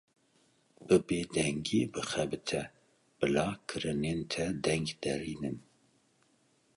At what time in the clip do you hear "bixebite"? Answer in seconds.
1.93-2.63